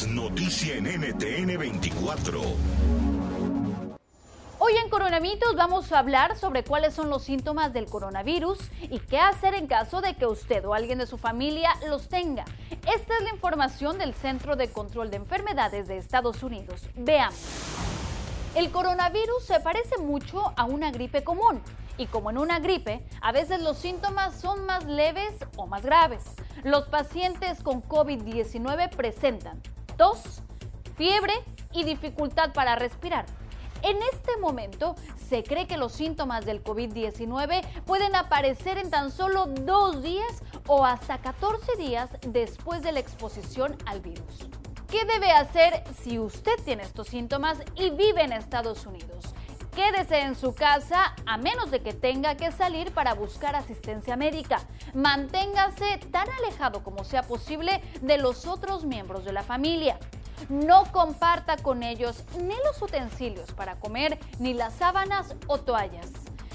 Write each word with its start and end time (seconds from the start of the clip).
noticia 0.00 0.76
en 0.76 0.84
NTN 0.84 1.58
24. 1.58 2.40
Hoy 4.58 4.72
en 4.82 4.88
Coronamitos 4.88 5.54
vamos 5.54 5.92
a 5.92 5.98
hablar 5.98 6.38
sobre 6.38 6.64
cuáles 6.64 6.94
son 6.94 7.10
los 7.10 7.24
síntomas 7.24 7.74
del 7.74 7.84
coronavirus 7.84 8.58
y 8.80 9.00
qué 9.00 9.18
hacer 9.18 9.54
en 9.54 9.66
caso 9.66 10.00
de 10.00 10.14
que 10.14 10.24
usted 10.24 10.64
o 10.64 10.72
alguien 10.72 10.98
de 10.98 11.06
su 11.06 11.18
familia 11.18 11.74
los 11.88 12.08
tenga. 12.08 12.46
Esta 12.70 13.18
es 13.18 13.22
la 13.22 13.34
información 13.34 13.98
del 13.98 14.14
Centro 14.14 14.56
de 14.56 14.72
Control 14.72 15.10
de 15.10 15.18
Enfermedades 15.18 15.88
de 15.88 15.98
Estados 15.98 16.42
Unidos. 16.42 16.88
Veamos. 16.96 17.38
El 18.54 18.70
coronavirus 18.70 19.44
se 19.44 19.60
parece 19.60 19.98
mucho 19.98 20.54
a 20.56 20.64
una 20.64 20.90
gripe 20.90 21.22
común 21.22 21.60
y 21.98 22.06
como 22.06 22.30
en 22.30 22.38
una 22.38 22.60
gripe, 22.60 23.04
a 23.20 23.30
veces 23.30 23.60
los 23.60 23.76
síntomas 23.76 24.40
son 24.40 24.64
más 24.64 24.86
leves 24.86 25.34
o 25.56 25.66
más 25.66 25.84
graves. 25.84 26.24
Los 26.64 26.88
pacientes 26.88 27.62
con 27.62 27.82
COVID-19 27.82 28.88
presentan 28.96 29.60
tos, 29.96 30.42
fiebre 30.96 31.34
y 31.72 31.84
dificultad 31.84 32.52
para 32.52 32.76
respirar. 32.76 33.26
En 33.82 33.96
este 34.12 34.36
momento 34.36 34.94
se 35.28 35.42
cree 35.42 35.66
que 35.66 35.76
los 35.76 35.92
síntomas 35.92 36.46
del 36.46 36.62
COVID-19 36.62 37.82
pueden 37.84 38.14
aparecer 38.14 38.78
en 38.78 38.90
tan 38.90 39.10
solo 39.10 39.46
dos 39.46 40.02
días 40.02 40.42
o 40.68 40.84
hasta 40.84 41.18
14 41.18 41.76
días 41.76 42.10
después 42.28 42.82
de 42.82 42.92
la 42.92 43.00
exposición 43.00 43.76
al 43.86 44.00
virus. 44.00 44.46
¿Qué 44.88 45.04
debe 45.04 45.32
hacer 45.32 45.82
si 46.00 46.18
usted 46.18 46.52
tiene 46.64 46.82
estos 46.82 47.08
síntomas 47.08 47.58
y 47.74 47.90
vive 47.90 48.22
en 48.22 48.32
Estados 48.32 48.86
Unidos? 48.86 49.34
Quédese 49.74 50.20
en 50.20 50.34
su 50.34 50.54
casa 50.54 51.14
a 51.24 51.38
menos 51.38 51.70
de 51.70 51.80
que 51.80 51.94
tenga 51.94 52.36
que 52.36 52.52
salir 52.52 52.92
para 52.92 53.14
buscar 53.14 53.56
asistencia 53.56 54.16
médica. 54.16 54.60
Manténgase 54.92 55.96
tan 56.10 56.28
alejado 56.28 56.84
como 56.84 57.04
sea 57.04 57.22
posible 57.22 57.82
de 58.02 58.18
los 58.18 58.46
otros 58.46 58.84
miembros 58.84 59.24
de 59.24 59.32
la 59.32 59.42
familia. 59.42 59.98
No 60.50 60.84
comparta 60.92 61.56
con 61.56 61.82
ellos 61.82 62.22
ni 62.38 62.54
los 62.66 62.82
utensilios 62.82 63.52
para 63.52 63.76
comer, 63.76 64.18
ni 64.38 64.52
las 64.52 64.74
sábanas 64.74 65.36
o 65.46 65.56
toallas. 65.56 66.10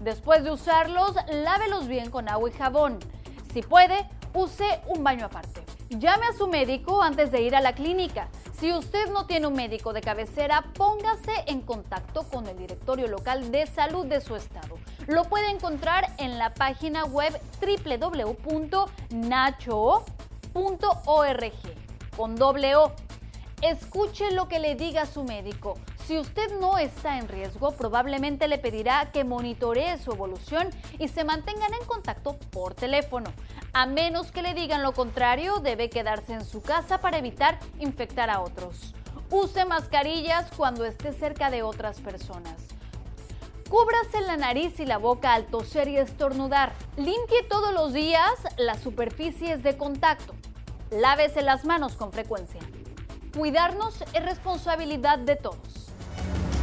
Después 0.00 0.44
de 0.44 0.50
usarlos, 0.50 1.14
lávelos 1.30 1.88
bien 1.88 2.10
con 2.10 2.28
agua 2.28 2.50
y 2.50 2.52
jabón. 2.52 2.98
Si 3.54 3.62
puede, 3.62 4.06
use 4.34 4.82
un 4.86 5.02
baño 5.02 5.24
aparte. 5.24 5.64
Llame 5.88 6.26
a 6.26 6.36
su 6.36 6.46
médico 6.46 7.02
antes 7.02 7.30
de 7.30 7.40
ir 7.40 7.56
a 7.56 7.62
la 7.62 7.72
clínica. 7.72 8.28
Si 8.58 8.72
usted 8.72 9.08
no 9.12 9.24
tiene 9.24 9.46
un 9.46 9.52
médico 9.54 9.92
de 9.92 10.00
cabecera, 10.00 10.64
póngase 10.74 11.44
en 11.46 11.60
contacto 11.60 12.24
con 12.24 12.48
el 12.48 12.58
directorio 12.58 13.06
local 13.06 13.52
de 13.52 13.68
salud 13.68 14.04
de 14.06 14.20
su 14.20 14.34
estado. 14.34 14.78
Lo 15.06 15.22
puede 15.24 15.48
encontrar 15.50 16.12
en 16.18 16.38
la 16.38 16.54
página 16.54 17.04
web 17.04 17.40
www.nacho.org 17.60 18.32
con 22.16 22.34
doble 22.34 22.74
O. 22.74 22.92
Escuche 23.62 24.32
lo 24.32 24.48
que 24.48 24.58
le 24.58 24.74
diga 24.74 25.06
su 25.06 25.22
médico. 25.22 25.74
Si 26.08 26.18
usted 26.18 26.58
no 26.58 26.78
está 26.78 27.18
en 27.18 27.28
riesgo, 27.28 27.72
probablemente 27.72 28.48
le 28.48 28.58
pedirá 28.58 29.12
que 29.12 29.22
monitoree 29.22 29.98
su 29.98 30.10
evolución 30.10 30.70
y 30.98 31.06
se 31.06 31.22
mantengan 31.22 31.74
en 31.74 31.86
contacto 31.86 32.38
por 32.50 32.74
teléfono. 32.74 33.30
A 33.72 33.86
menos 33.86 34.32
que 34.32 34.42
le 34.42 34.54
digan 34.54 34.82
lo 34.82 34.92
contrario, 34.92 35.60
debe 35.60 35.90
quedarse 35.90 36.32
en 36.32 36.44
su 36.44 36.62
casa 36.62 36.98
para 37.00 37.18
evitar 37.18 37.58
infectar 37.78 38.30
a 38.30 38.40
otros. 38.40 38.94
Use 39.30 39.64
mascarillas 39.66 40.50
cuando 40.56 40.84
esté 40.84 41.12
cerca 41.12 41.50
de 41.50 41.62
otras 41.62 42.00
personas. 42.00 42.56
Cúbrase 43.68 44.22
la 44.22 44.38
nariz 44.38 44.80
y 44.80 44.86
la 44.86 44.96
boca 44.96 45.34
al 45.34 45.46
toser 45.46 45.88
y 45.88 45.98
estornudar. 45.98 46.72
Limpie 46.96 47.42
todos 47.50 47.74
los 47.74 47.92
días 47.92 48.32
las 48.56 48.80
superficies 48.80 49.62
de 49.62 49.76
contacto. 49.76 50.34
Lávese 50.90 51.42
las 51.42 51.66
manos 51.66 51.94
con 51.94 52.10
frecuencia. 52.10 52.60
Cuidarnos 53.36 54.02
es 54.14 54.24
responsabilidad 54.24 55.18
de 55.18 55.36
todos. 55.36 55.77